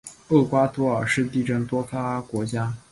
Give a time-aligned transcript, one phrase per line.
[0.29, 2.73] 厄瓜多尔是地震多发国家。